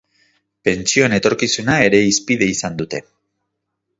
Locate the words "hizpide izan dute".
2.07-3.05